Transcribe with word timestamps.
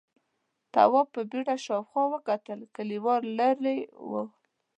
تواب 0.73 1.07
په 1.15 1.21
بيړه 1.31 1.55
شاوخوا 1.65 2.03
وکتل، 2.13 2.59
کليوال 2.75 3.23
ليرې 3.37 3.77
و: 4.09 4.11